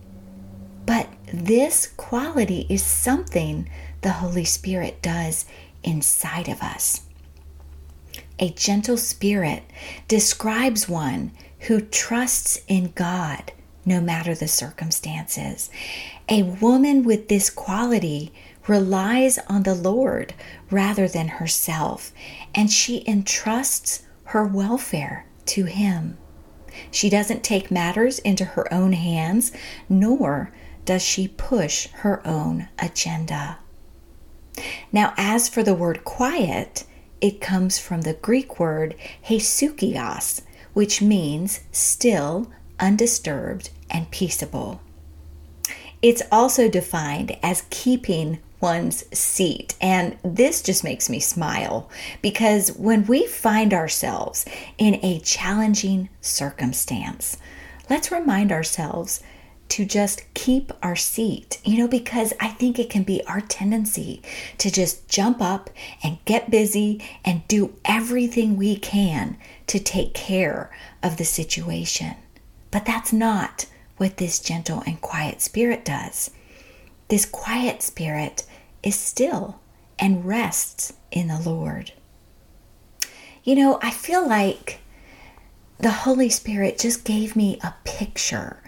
But 0.84 1.08
this 1.32 1.86
quality 1.86 2.66
is 2.68 2.82
something 2.84 3.70
the 4.02 4.12
Holy 4.12 4.44
Spirit 4.44 5.00
does 5.00 5.46
inside 5.82 6.48
of 6.48 6.60
us. 6.60 7.02
A 8.40 8.50
gentle 8.50 8.96
spirit 8.96 9.62
describes 10.08 10.88
one 10.88 11.32
who 11.60 11.80
trusts 11.80 12.62
in 12.68 12.92
God 12.94 13.52
no 13.84 14.00
matter 14.00 14.34
the 14.34 14.48
circumstances. 14.48 15.70
A 16.28 16.42
woman 16.42 17.02
with 17.04 17.28
this 17.28 17.50
quality 17.50 18.32
relies 18.66 19.38
on 19.48 19.64
the 19.64 19.74
Lord 19.74 20.34
rather 20.70 21.06
than 21.06 21.28
herself, 21.28 22.12
and 22.54 22.70
she 22.70 23.06
entrusts 23.06 24.02
her 24.24 24.44
welfare 24.46 25.26
to 25.46 25.64
Him. 25.64 26.16
She 26.90 27.10
doesn't 27.10 27.44
take 27.44 27.70
matters 27.70 28.20
into 28.20 28.44
her 28.44 28.72
own 28.72 28.94
hands, 28.94 29.52
nor 29.88 30.52
does 30.84 31.02
she 31.02 31.28
push 31.28 31.88
her 31.88 32.26
own 32.26 32.68
agenda. 32.78 33.58
Now, 34.92 35.12
as 35.16 35.48
for 35.48 35.62
the 35.62 35.74
word 35.74 36.04
quiet, 36.04 36.84
it 37.20 37.40
comes 37.40 37.78
from 37.78 38.02
the 38.02 38.14
Greek 38.14 38.58
word 38.58 38.94
hesukios, 39.26 40.42
which 40.72 41.02
means 41.02 41.60
still, 41.72 42.50
undisturbed, 42.78 43.70
and 43.90 44.10
peaceable. 44.10 44.80
It's 46.02 46.22
also 46.32 46.68
defined 46.68 47.36
as 47.42 47.66
keeping 47.70 48.38
one's 48.60 49.04
seat. 49.16 49.74
And 49.80 50.16
this 50.22 50.62
just 50.62 50.84
makes 50.84 51.08
me 51.08 51.20
smile 51.20 51.90
because 52.22 52.72
when 52.72 53.06
we 53.06 53.26
find 53.26 53.72
ourselves 53.72 54.44
in 54.78 55.00
a 55.02 55.20
challenging 55.20 56.08
circumstance, 56.20 57.36
let's 57.88 58.12
remind 58.12 58.52
ourselves 58.52 59.22
to 59.70 59.84
just 59.84 60.22
keep 60.34 60.72
our 60.82 60.96
seat, 60.96 61.60
you 61.64 61.78
know, 61.78 61.88
because 61.88 62.34
I 62.40 62.48
think 62.48 62.78
it 62.78 62.90
can 62.90 63.04
be 63.04 63.24
our 63.24 63.40
tendency 63.40 64.20
to 64.58 64.70
just 64.70 65.08
jump 65.08 65.40
up 65.40 65.70
and 66.02 66.22
get 66.24 66.50
busy 66.50 67.02
and 67.24 67.46
do 67.48 67.74
everything 67.84 68.56
we 68.56 68.76
can 68.76 69.38
to 69.68 69.78
take 69.78 70.12
care 70.12 70.70
of 71.02 71.16
the 71.16 71.24
situation. 71.24 72.16
But 72.70 72.84
that's 72.84 73.12
not 73.12 73.66
what 73.96 74.16
this 74.16 74.40
gentle 74.40 74.82
and 74.86 75.00
quiet 75.00 75.40
spirit 75.40 75.84
does. 75.84 76.30
This 77.08 77.24
quiet 77.24 77.82
spirit 77.82 78.44
is 78.82 78.96
still 78.96 79.60
and 79.98 80.24
rests 80.24 80.92
in 81.12 81.28
the 81.28 81.40
Lord. 81.40 81.92
You 83.44 83.54
know, 83.54 83.78
I 83.82 83.90
feel 83.90 84.26
like 84.26 84.80
the 85.78 85.90
Holy 85.90 86.28
Spirit 86.28 86.78
just 86.78 87.04
gave 87.04 87.36
me 87.36 87.58
a 87.62 87.74
picture 87.84 88.60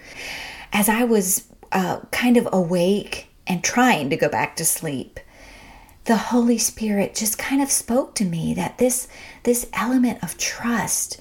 as 0.72 0.88
I 0.88 1.04
was 1.04 1.46
uh, 1.70 2.00
kind 2.10 2.36
of 2.36 2.48
awake 2.52 3.28
and 3.46 3.62
trying 3.62 4.10
to 4.10 4.16
go 4.16 4.28
back 4.28 4.56
to 4.56 4.64
sleep. 4.64 5.20
The 6.04 6.16
Holy 6.16 6.58
Spirit 6.58 7.14
just 7.14 7.38
kind 7.38 7.62
of 7.62 7.70
spoke 7.70 8.14
to 8.16 8.24
me 8.24 8.54
that 8.54 8.78
this 8.78 9.06
this 9.44 9.68
element 9.72 10.22
of 10.22 10.36
trust, 10.36 11.20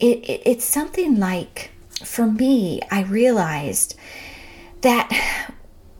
it, 0.00 0.18
it 0.28 0.42
it's 0.44 0.64
something 0.64 1.16
like 1.16 1.70
for 2.04 2.26
me, 2.26 2.80
I 2.90 3.02
realized 3.02 3.96
that 4.80 5.08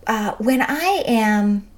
uh, 0.06 0.34
when 0.38 0.62
I 0.62 1.02
am 1.06 1.68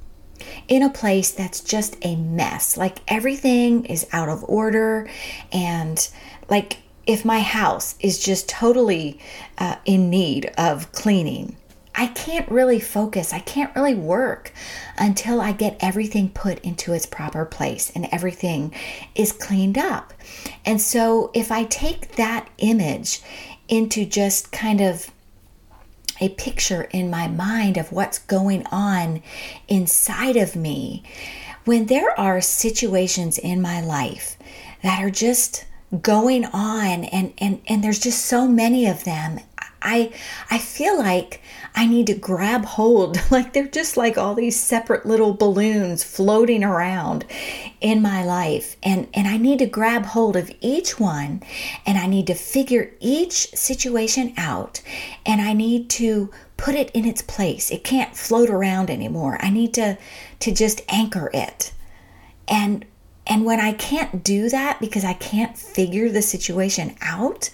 in 0.69 0.83
a 0.83 0.91
place 0.91 1.33
that's 1.33 1.61
just 1.61 1.97
a 2.03 2.17
mess. 2.17 2.77
Like 2.77 2.99
everything 3.09 3.85
is 3.87 4.07
out 4.13 4.29
of 4.29 4.45
order, 4.45 5.11
and 5.53 6.09
like 6.49 6.79
if 7.11 7.25
my 7.25 7.41
house 7.41 7.97
is 7.99 8.21
just 8.21 8.49
totally 8.49 9.19
uh, 9.59 9.75
in 9.85 10.11
need 10.11 10.47
of 10.57 10.93
cleaning, 10.93 11.57
I 11.93 12.07
can't 12.07 12.49
really 12.49 12.79
focus. 12.79 13.33
I 13.33 13.41
can't 13.41 13.75
really 13.75 13.97
work 13.97 14.53
until 14.97 15.41
I 15.41 15.51
get 15.51 15.77
everything 15.81 16.29
put 16.31 16.61
into 16.61 16.93
its 16.93 17.07
proper 17.07 17.45
place 17.45 17.91
and 17.97 18.09
everything 18.13 18.73
is 19.17 19.33
cleaned 19.33 19.77
up. 19.77 20.15
And 20.65 20.81
so, 20.81 21.33
if 21.35 21.51
I 21.51 21.65
take 21.65 22.15
that 22.15 22.49
image 22.59 23.23
into 23.67 24.07
just 24.07 24.53
kind 24.53 24.81
of 24.81 25.11
a 26.21 26.29
picture 26.29 26.83
in 26.93 27.11
my 27.11 27.27
mind 27.27 27.77
of 27.77 27.91
what's 27.91 28.21
going 28.21 28.65
on 28.67 29.21
inside 29.67 30.37
of 30.37 30.55
me, 30.55 31.03
when 31.65 31.87
there 31.87 32.19
are 32.19 32.41
situations 32.41 33.37
in 33.37 33.61
my 33.61 33.81
life 33.81 34.39
that 34.83 35.03
are 35.03 35.11
just 35.11 35.65
going 36.03 36.45
on 36.47 37.05
and 37.05 37.33
and 37.39 37.61
and 37.67 37.83
there's 37.83 37.99
just 37.99 38.25
so 38.25 38.47
many 38.47 38.87
of 38.87 39.05
them. 39.05 39.41
I 39.83 40.13
i 40.51 40.59
feel 40.59 40.99
like 40.99 41.41
i 41.75 41.87
need 41.87 42.07
to 42.09 42.15
grab 42.15 42.65
hold. 42.65 43.19
Like 43.31 43.53
they're 43.53 43.67
just 43.67 43.97
like 43.97 44.19
all 44.19 44.35
these 44.35 44.61
separate 44.61 45.07
little 45.07 45.33
balloons 45.33 46.05
floating 46.05 46.63
around 46.63 47.25
in 47.81 48.03
my 48.03 48.25
life 48.25 48.77
and 48.83 49.09
and 49.15 49.27
i 49.27 49.37
need 49.37 49.61
to 49.61 49.67
grab 49.67 50.05
hold 50.05 50.37
of 50.37 50.51
each 50.61 51.01
one 51.01 51.43
and 51.87 51.97
i 51.97 52.07
need 52.07 52.27
to 52.27 52.35
figure 52.35 52.93
each 53.01 53.49
situation 53.55 54.35
out 54.37 54.83
and 55.25 55.41
i 55.41 55.53
need 55.53 55.89
to 55.91 56.31
put 56.61 56.75
it 56.75 56.91
in 56.91 57.07
its 57.07 57.23
place. 57.23 57.71
It 57.71 57.83
can't 57.83 58.15
float 58.15 58.51
around 58.51 58.91
anymore. 58.91 59.39
I 59.41 59.49
need 59.49 59.73
to 59.75 59.97
to 60.41 60.53
just 60.53 60.83
anchor 60.89 61.31
it. 61.33 61.73
And 62.47 62.85
and 63.31 63.45
when 63.45 63.61
I 63.61 63.73
can't 63.73 64.25
do 64.25 64.49
that 64.49 64.81
because 64.81 65.05
I 65.05 65.13
can't 65.13 65.57
figure 65.57 66.09
the 66.09 66.21
situation 66.21 66.97
out, 67.01 67.49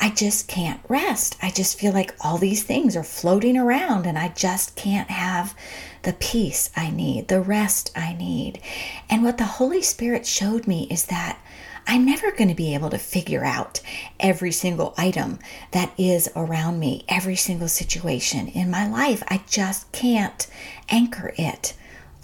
I 0.00 0.10
just 0.10 0.48
can't 0.48 0.80
rest. 0.88 1.36
I 1.40 1.52
just 1.52 1.78
feel 1.78 1.92
like 1.92 2.16
all 2.20 2.36
these 2.36 2.64
things 2.64 2.96
are 2.96 3.04
floating 3.04 3.56
around 3.56 4.06
and 4.06 4.18
I 4.18 4.30
just 4.30 4.74
can't 4.74 5.08
have 5.08 5.54
the 6.02 6.14
peace 6.14 6.68
I 6.76 6.90
need, 6.90 7.28
the 7.28 7.40
rest 7.40 7.92
I 7.94 8.12
need. 8.14 8.60
And 9.08 9.22
what 9.22 9.38
the 9.38 9.44
Holy 9.44 9.82
Spirit 9.82 10.26
showed 10.26 10.66
me 10.66 10.88
is 10.90 11.06
that 11.06 11.38
I'm 11.86 12.04
never 12.04 12.32
going 12.32 12.48
to 12.48 12.54
be 12.54 12.74
able 12.74 12.90
to 12.90 12.98
figure 12.98 13.44
out 13.44 13.80
every 14.18 14.50
single 14.50 14.94
item 14.98 15.38
that 15.70 15.92
is 15.96 16.28
around 16.34 16.80
me, 16.80 17.04
every 17.08 17.36
single 17.36 17.68
situation 17.68 18.48
in 18.48 18.68
my 18.68 18.88
life. 18.88 19.22
I 19.28 19.42
just 19.46 19.92
can't 19.92 20.44
anchor 20.88 21.32
it. 21.38 21.74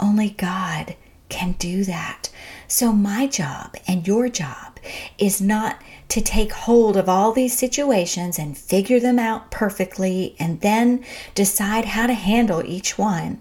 Only 0.01 0.31
God 0.31 0.97
can 1.31 1.53
do 1.53 1.85
that. 1.85 2.29
So, 2.69 2.93
my 2.93 3.27
job 3.27 3.77
and 3.87 4.07
your 4.07 4.29
job 4.29 4.79
is 5.19 5.41
not 5.41 5.81
to 6.09 6.21
take 6.21 6.53
hold 6.53 6.97
of 6.97 7.09
all 7.09 7.33
these 7.33 7.57
situations 7.57 8.39
and 8.39 8.59
figure 8.59 9.01
them 9.01 9.19
out 9.19 9.51
perfectly 9.51 10.37
and 10.39 10.61
then 10.61 11.05
decide 11.35 11.85
how 11.85 12.07
to 12.07 12.15
handle 12.15 12.63
each 12.65 12.99
one. 12.99 13.41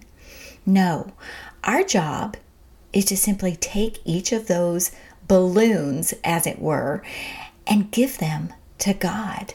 No, 0.64 1.12
our 1.64 1.82
job 1.82 2.36
is 2.92 3.04
to 3.06 3.16
simply 3.16 3.56
take 3.56 3.98
each 4.04 4.32
of 4.32 4.46
those 4.46 4.92
balloons, 5.28 6.12
as 6.24 6.46
it 6.46 6.60
were, 6.60 7.02
and 7.66 7.90
give 7.90 8.18
them 8.18 8.52
to 8.78 8.94
God. 8.94 9.54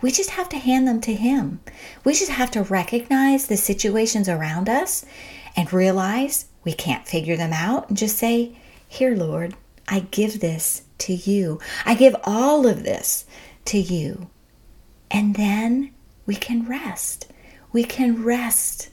We 0.00 0.10
just 0.10 0.30
have 0.30 0.48
to 0.50 0.58
hand 0.58 0.88
them 0.88 1.00
to 1.02 1.14
Him. 1.14 1.60
We 2.04 2.14
just 2.14 2.30
have 2.30 2.50
to 2.52 2.62
recognize 2.62 3.46
the 3.46 3.56
situations 3.56 4.28
around 4.28 4.68
us 4.68 5.04
and 5.56 5.72
realize 5.72 6.46
we 6.64 6.72
can't 6.72 7.06
figure 7.06 7.36
them 7.36 7.52
out 7.52 7.88
and 7.88 7.96
just 7.96 8.18
say, 8.18 8.56
Here, 8.88 9.14
Lord, 9.14 9.54
I 9.88 10.00
give 10.10 10.40
this 10.40 10.82
to 10.98 11.12
you. 11.12 11.60
I 11.84 11.94
give 11.94 12.14
all 12.24 12.66
of 12.66 12.84
this 12.84 13.24
to 13.66 13.78
you. 13.78 14.30
And 15.10 15.34
then 15.34 15.92
we 16.26 16.36
can 16.36 16.66
rest. 16.66 17.26
We 17.72 17.84
can 17.84 18.22
rest. 18.22 18.90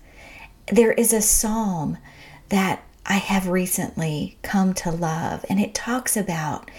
There 0.72 0.94
is 0.94 1.14
a 1.14 1.22
psalm 1.22 1.98
that 2.50 2.84
I 3.06 3.16
have 3.16 3.48
recently 3.48 4.38
come 4.42 4.74
to 4.76 4.92
love, 4.92 5.46
and 5.50 5.60
it 5.60 5.74
talks 5.74 6.18
about 6.18 6.70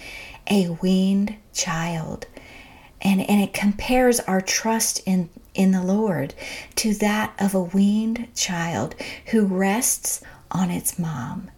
a 0.49 0.69
weaned 0.81 1.35
child. 1.53 2.27
And, 3.01 3.21
and 3.21 3.41
it 3.41 3.53
compares 3.53 4.19
our 4.21 4.41
trust 4.41 5.01
in, 5.05 5.29
in 5.53 5.71
the 5.71 5.83
Lord 5.83 6.33
to 6.75 6.93
that 6.95 7.33
of 7.39 7.53
a 7.53 7.61
weaned 7.61 8.27
child 8.35 8.95
who 9.27 9.45
rests 9.45 10.21
on 10.51 10.71
its 10.71 10.97
mom. 10.99 11.51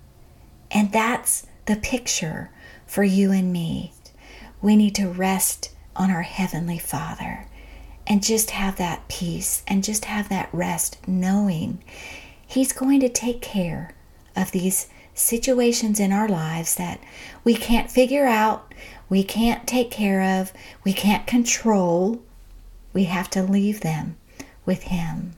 And 0.70 0.92
that's 0.92 1.46
the 1.66 1.76
picture 1.76 2.50
for 2.86 3.04
you 3.04 3.32
and 3.32 3.52
me. 3.52 3.94
We 4.62 4.76
need 4.76 4.96
to 4.96 5.08
rest 5.08 5.72
on 5.96 6.12
our 6.12 6.22
Heavenly 6.22 6.80
Father 6.80 7.48
and 8.08 8.24
just 8.24 8.52
have 8.52 8.78
that 8.78 9.08
peace 9.08 9.64
and 9.68 9.84
just 9.84 10.06
have 10.06 10.30
that 10.30 10.50
rest, 10.52 10.98
knowing 11.08 11.84
He's 12.46 12.74
going 12.74 13.00
to 13.00 13.08
take 13.08 13.42
care 13.42 13.94
of 14.36 14.52
these 14.52 14.88
situations 15.14 16.00
in 16.00 16.12
our 16.12 16.28
lives 16.28 16.76
that 16.76 17.00
we 17.46 17.56
can't 17.56 17.90
figure 17.90 18.26
out, 18.26 18.74
we 19.08 19.24
can't 19.24 19.66
take 19.68 19.90
care 19.90 20.22
of, 20.42 20.52
we 20.84 20.92
can't 20.92 21.26
control. 21.26 22.22
We 22.94 23.06
have 23.06 23.30
to 23.32 23.44
leave 23.44 23.82
them 23.82 24.18
with 24.66 24.84
Him. 24.84 25.34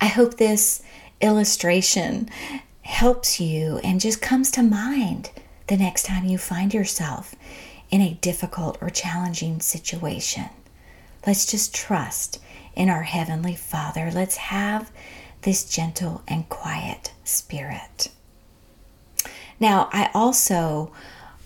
I 0.00 0.06
hope 0.06 0.36
this 0.36 0.82
illustration 1.20 2.28
helps 2.82 3.40
you 3.40 3.78
and 3.82 4.00
just 4.00 4.20
comes 4.20 4.50
to 4.52 4.62
mind 4.62 5.30
the 5.68 5.76
next 5.76 6.04
time 6.04 6.26
you 6.26 6.36
find 6.36 6.74
yourself 6.74 7.34
in 7.90 8.00
a 8.00 8.18
difficult 8.20 8.76
or 8.80 8.90
challenging 8.90 9.60
situation. 9.60 10.50
Let's 11.26 11.46
just 11.46 11.74
trust 11.74 12.38
in 12.76 12.90
our 12.90 13.02
Heavenly 13.02 13.54
Father. 13.54 14.10
Let's 14.12 14.36
have 14.36 14.90
this 15.42 15.64
gentle 15.64 16.22
and 16.28 16.48
quiet 16.48 17.12
spirit. 17.24 18.10
Now, 19.60 19.88
I 19.92 20.10
also 20.12 20.92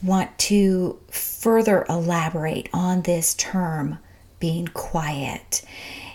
want 0.03 0.37
to 0.39 0.99
further 1.11 1.85
elaborate 1.89 2.69
on 2.73 3.03
this 3.03 3.35
term 3.35 3.99
being 4.41 4.69
quiet. 4.69 5.63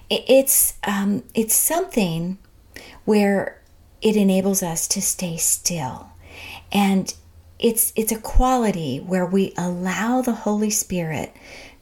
It's 0.09 0.73
um, 0.83 1.23
it's 1.33 1.55
something 1.55 2.37
where 3.05 3.61
it 4.01 4.15
enables 4.15 4.61
us 4.61 4.87
to 4.89 5.01
stay 5.01 5.37
still. 5.37 6.09
And 6.71 7.13
it's 7.59 7.93
it's 7.95 8.11
a 8.11 8.19
quality 8.19 8.99
where 8.99 9.25
we 9.25 9.53
allow 9.57 10.21
the 10.21 10.33
Holy 10.33 10.69
Spirit 10.69 11.33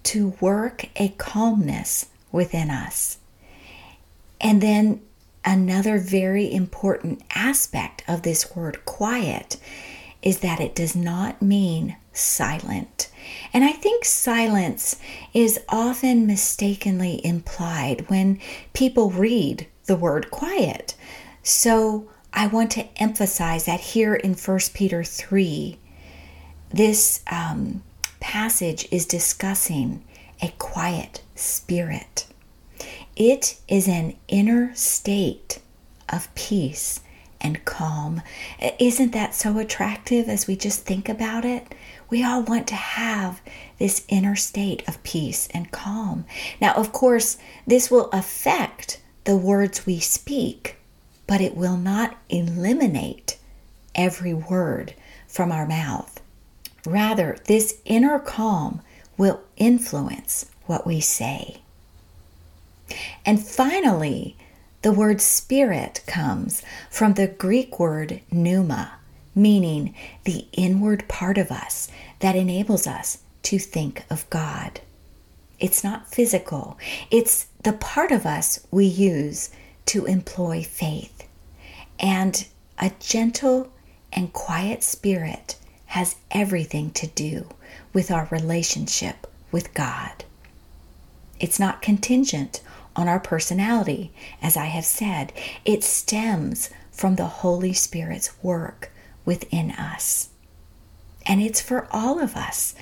to 0.04 0.30
work 0.40 0.86
a 0.96 1.10
calmness 1.10 2.08
within 2.32 2.70
us. 2.70 3.18
And 4.40 4.62
then 4.62 5.02
another 5.44 5.98
very 5.98 6.52
important 6.52 7.22
aspect 7.34 8.04
of 8.08 8.22
this 8.22 8.56
word 8.56 8.86
quiet 8.86 9.58
is 10.22 10.40
that 10.40 10.60
it 10.60 10.76
does 10.76 10.96
not 10.96 11.42
mean 11.42 11.98
silent. 12.14 13.10
And 13.54 13.64
I 13.64 13.72
think 13.72 14.06
silence 14.06 15.00
is 15.34 15.60
often 15.70 16.28
mistakenly 16.28 17.26
implied 17.26 18.10
when 18.10 18.40
people 18.74 19.10
read 19.10 19.68
the 19.86 19.96
word 19.96 20.32
quiet. 20.32 20.96
So 21.44 22.10
I 22.34 22.48
want 22.48 22.72
to 22.72 22.88
emphasize 23.02 23.66
that 23.66 23.80
here 23.80 24.16
in 24.16 24.34
1 24.34 24.60
Peter 24.74 25.04
3, 25.04 25.78
this 26.70 27.22
um, 27.30 27.84
passage 28.20 28.88
is 28.92 29.06
discussing 29.06 30.04
a 30.42 30.50
quiet 30.58 31.22
spirit. 31.36 32.28
It 33.16 33.60
is 33.68 33.88
an 33.88 34.16
inner 34.28 34.74
state 34.76 35.60
of 36.10 36.34
peace 36.36 37.02
and 37.42 37.64
calm. 37.66 38.22
Isn't 38.80 39.12
that 39.14 39.36
so 39.36 39.58
attractive 39.58 40.30
as 40.30 40.48
we 40.48 40.56
just 40.56 40.86
think 40.86 41.10
about 41.10 41.46
it? 41.46 41.74
We 42.10 42.24
all 42.24 42.44
want 42.44 42.68
to 42.68 42.76
have 42.76 43.42
this 43.80 44.06
inner 44.08 44.36
state 44.36 44.88
of 44.88 45.02
peace 45.04 45.48
and 45.54 45.72
calm. 45.72 46.26
Now, 46.60 46.74
of 46.74 46.92
course, 46.92 47.38
this 47.66 47.90
will 47.90 48.10
affect 48.12 49.02
the 49.24 49.38
words 49.38 49.86
we 49.86 50.00
speak, 50.00 50.78
but 51.28 51.42
it 51.42 51.56
will 51.56 51.78
not 51.78 52.18
eliminate 52.30 53.38
every 53.96 54.34
word 54.34 54.94
from 55.28 55.52
our 55.52 55.66
mouth. 55.66 56.22
Rather, 56.86 57.38
this 57.46 57.80
inner 57.86 58.20
calm 58.20 58.82
will 59.18 59.42
influence 59.58 60.50
what 60.66 60.86
we 60.86 61.00
say. 61.00 61.62
And 63.26 63.40
finally, 63.40 64.36
the 64.82 64.92
word 64.92 65.22
spirit 65.22 66.02
comes 66.08 66.64
from 66.90 67.14
the 67.14 67.28
Greek 67.28 67.80
word 67.80 68.22
pneuma, 68.32 68.94
meaning 69.36 69.94
the 70.24 70.48
inward 70.54 71.08
part 71.08 71.38
of 71.38 71.52
us 71.52 71.88
that 72.20 72.36
enables 72.36 72.88
us 72.88 73.20
to 73.44 73.60
think 73.60 74.04
of 74.10 74.30
God. 74.30 74.82
It's 75.60 75.84
not 75.84 76.10
physical, 76.10 76.78
it's 77.12 77.46
the 77.64 77.74
part 77.74 78.12
of 78.12 78.26
us 78.26 78.66
we 78.72 78.86
use 78.86 79.52
to 79.88 80.06
employ 80.06 80.64
faith. 80.64 81.28
And 82.00 82.48
a 82.80 82.92
gentle 83.00 83.72
and 84.12 84.34
quiet 84.34 84.82
spirit 84.82 85.58
has 85.88 86.16
everything 86.32 86.90
to 86.92 87.06
do 87.08 87.48
with 87.94 88.10
our 88.10 88.28
relationship 88.32 89.28
with 89.52 89.74
God. 89.76 90.24
It's 91.40 91.60
not 91.60 91.82
contingent 91.82 92.62
on 93.02 93.08
our 93.08 93.20
personality, 93.20 94.14
as 94.44 94.56
I 94.56 94.66
have 94.66 94.86
said, 94.86 95.34
it 95.66 95.84
stems 95.84 96.70
from 96.92 97.16
the 97.16 97.26
Holy 97.26 97.74
Spirit's 97.74 98.32
work 98.44 98.92
within 99.26 99.72
us. 99.72 100.30
And 101.26 101.42
it's 101.42 101.60
for 101.60 101.88
all 101.90 102.20
of 102.20 102.36
us. 102.36 102.76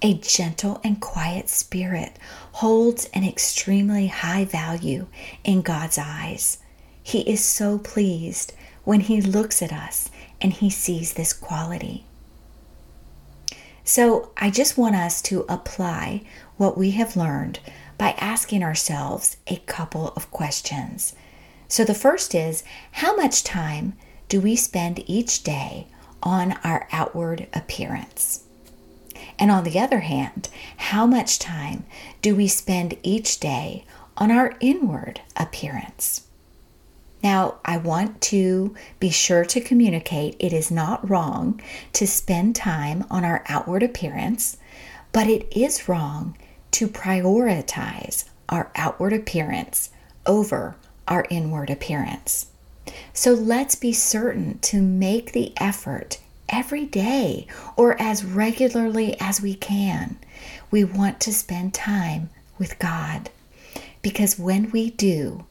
A 0.00 0.14
gentle 0.14 0.80
and 0.82 0.98
quiet 0.98 1.50
spirit 1.50 2.18
holds 2.52 3.04
an 3.12 3.22
extremely 3.22 4.06
high 4.06 4.46
value 4.46 5.08
in 5.44 5.60
God's 5.60 5.98
eyes. 5.98 6.58
He 7.02 7.20
is 7.30 7.44
so 7.44 7.78
pleased 7.78 8.54
when 8.84 9.00
He 9.00 9.20
looks 9.20 9.60
at 9.60 9.72
us 9.74 10.10
and 10.40 10.54
He 10.54 10.70
sees 10.70 11.12
this 11.12 11.34
quality. 11.34 12.06
So 13.84 14.30
I 14.38 14.50
just 14.50 14.78
want 14.78 14.96
us 14.96 15.20
to 15.22 15.44
apply 15.50 16.22
what 16.56 16.78
we 16.78 16.92
have 16.92 17.14
learned 17.14 17.60
by 17.98 18.10
asking 18.18 18.62
ourselves 18.62 19.36
a 19.46 19.56
couple 19.66 20.08
of 20.16 20.30
questions. 20.30 21.14
So 21.68 21.84
the 21.84 21.94
first 21.94 22.34
is 22.34 22.62
how 22.92 23.16
much 23.16 23.42
time 23.42 23.94
do 24.28 24.40
we 24.40 24.56
spend 24.56 25.02
each 25.06 25.42
day 25.42 25.88
on 26.22 26.52
our 26.64 26.88
outward 26.92 27.46
appearance? 27.52 28.44
And 29.38 29.50
on 29.50 29.64
the 29.64 29.78
other 29.78 30.00
hand, 30.00 30.48
how 30.76 31.06
much 31.06 31.38
time 31.38 31.84
do 32.22 32.34
we 32.34 32.48
spend 32.48 32.96
each 33.02 33.40
day 33.40 33.84
on 34.16 34.30
our 34.30 34.54
inward 34.60 35.20
appearance? 35.36 36.22
Now, 37.22 37.56
I 37.64 37.78
want 37.78 38.20
to 38.22 38.74
be 39.00 39.10
sure 39.10 39.44
to 39.46 39.60
communicate 39.60 40.36
it 40.38 40.52
is 40.52 40.70
not 40.70 41.08
wrong 41.08 41.60
to 41.94 42.06
spend 42.06 42.54
time 42.54 43.04
on 43.10 43.24
our 43.24 43.42
outward 43.48 43.82
appearance, 43.82 44.58
but 45.12 45.26
it 45.26 45.48
is 45.56 45.88
wrong 45.88 46.36
to 46.72 46.88
prioritize 46.88 48.24
our 48.48 48.70
outward 48.76 49.12
appearance 49.12 49.90
over 50.26 50.76
our 51.08 51.26
inward 51.30 51.70
appearance. 51.70 52.46
So 53.12 53.32
let's 53.32 53.74
be 53.74 53.92
certain 53.92 54.58
to 54.60 54.80
make 54.80 55.32
the 55.32 55.52
effort 55.56 56.18
every 56.48 56.84
day 56.84 57.46
or 57.76 58.00
as 58.00 58.24
regularly 58.24 59.16
as 59.20 59.40
we 59.40 59.54
can. 59.54 60.18
We 60.70 60.84
want 60.84 61.20
to 61.20 61.32
spend 61.32 61.74
time 61.74 62.30
with 62.58 62.78
God 62.78 63.30
because 64.02 64.38
when 64.38 64.70
we 64.70 64.90
do, 64.90 65.44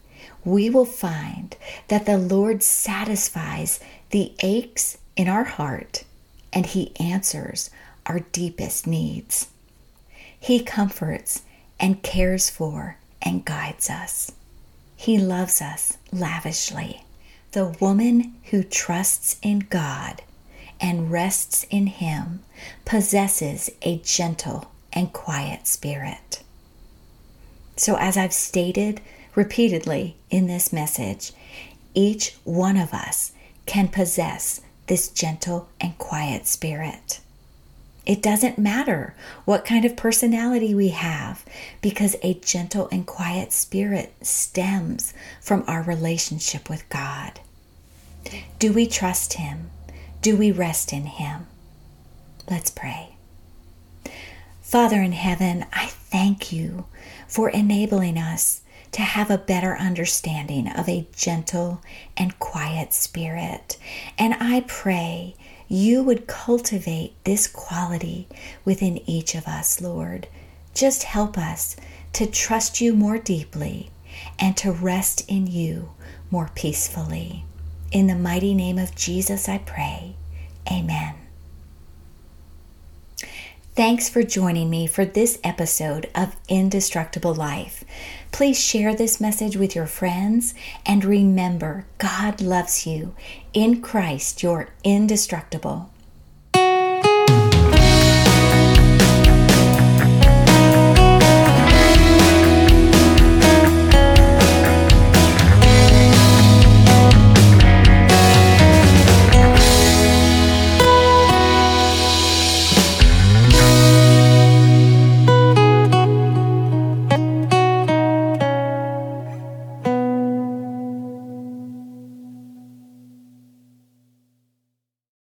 we 0.44 0.70
will 0.70 0.86
find 0.86 1.56
that 1.88 2.06
the 2.06 2.18
Lord 2.18 2.64
satisfies 2.64 3.80
the 4.12 4.34
aches 4.40 4.98
in 5.16 5.28
our 5.28 5.44
heart 5.44 6.04
and 6.54 6.66
He 6.66 6.96
answers 6.98 7.70
our 8.06 8.20
deepest 8.20 8.88
needs. 8.88 9.48
He 10.46 10.60
comforts 10.60 11.42
and 11.80 12.04
cares 12.04 12.52
for 12.52 12.98
and 13.20 13.44
guides 13.44 13.90
us. 13.90 14.32
He 14.96 15.18
loves 15.18 15.60
us 15.60 15.98
lavishly. 16.12 17.04
The 17.54 17.76
woman 17.80 18.36
who 18.52 18.62
trusts 18.62 19.38
in 19.42 19.66
God 19.72 20.22
and 20.80 21.12
rests 21.12 21.66
in 21.72 21.88
Him 21.88 22.44
possesses 22.86 23.72
a 23.82 23.98
gentle 23.98 24.70
and 24.94 25.12
quiet 25.12 25.66
spirit. 25.66 26.44
So, 27.76 27.96
as 27.96 28.16
I've 28.16 28.32
stated 28.32 29.02
repeatedly 29.34 30.16
in 30.30 30.46
this 30.46 30.72
message, 30.72 31.32
each 31.96 32.36
one 32.44 32.78
of 32.78 32.94
us 32.94 33.32
can 33.66 33.88
possess 33.88 34.62
this 34.86 35.08
gentle 35.08 35.70
and 35.82 35.98
quiet 35.98 36.46
spirit. 36.46 37.20
It 38.06 38.22
doesn't 38.22 38.60
matter 38.60 39.16
what 39.46 39.66
kind 39.66 39.84
of 39.84 39.96
personality 39.96 40.76
we 40.76 40.90
have 40.90 41.44
because 41.82 42.16
a 42.22 42.36
gentle 42.36 42.88
and 42.92 43.06
quiet 43.06 43.52
spirit 43.52 44.14
stems 44.22 45.14
from 45.42 45.64
our 45.68 45.82
relationship 45.82 46.70
with 46.70 46.88
God. 46.90 47.40
Do 48.60 48.72
we 48.74 48.88
trust 48.88 49.34
Him? 49.34 49.72
Do 50.22 50.38
we 50.38 50.52
rest 50.52 50.94
in 50.94 51.06
Him? 51.06 51.48
Let's 52.50 52.70
pray. 52.70 53.16
Father 54.62 55.02
in 55.02 55.14
heaven, 55.14 55.66
I 55.74 55.88
thank 55.88 56.52
you 56.52 56.86
for 57.28 57.50
enabling 57.50 58.18
us 58.18 58.62
to 58.92 59.02
have 59.02 59.30
a 59.30 59.38
better 59.38 59.76
understanding 59.78 60.70
of 60.70 60.88
a 60.88 61.08
gentle 61.16 61.82
and 62.16 62.38
quiet 62.40 62.94
spirit. 62.94 63.78
And 64.18 64.36
I 64.40 64.64
pray 64.68 65.36
you 65.68 66.04
would 66.04 66.28
cultivate 66.28 67.14
this 67.24 67.48
quality 67.48 68.28
within 68.64 68.98
each 69.10 69.36
of 69.36 69.48
us, 69.48 69.82
Lord. 69.82 70.28
Just 70.74 71.04
help 71.04 71.38
us 71.38 71.76
to 72.14 72.26
trust 72.26 72.82
you 72.82 72.94
more 72.94 73.18
deeply 73.18 73.90
and 74.40 74.56
to 74.58 74.72
rest 74.72 75.24
in 75.30 75.48
you 75.48 75.92
more 76.32 76.50
peacefully. 76.56 77.46
In 77.92 78.08
the 78.08 78.16
mighty 78.16 78.54
name 78.54 78.78
of 78.78 78.96
Jesus, 78.96 79.48
I 79.48 79.60
pray. 79.60 80.16
Amen. 80.72 81.25
Thanks 83.76 84.08
for 84.08 84.24
joining 84.24 84.70
me 84.70 84.88
for 84.88 85.04
this 85.04 85.38
episode 85.44 86.10
of 86.16 86.38
Indestructible 86.48 87.36
Life. 87.36 87.84
Please 88.32 88.58
share 88.58 88.96
this 88.96 89.20
message 89.20 89.58
with 89.58 89.76
your 89.76 89.86
friends 89.86 90.54
and 90.86 91.04
remember 91.04 91.86
God 91.98 92.40
loves 92.40 92.88
you. 92.88 93.14
In 93.52 93.82
Christ, 93.82 94.42
you're 94.42 94.70
indestructible. 94.86 95.90